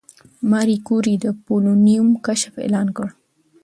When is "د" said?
1.23-1.25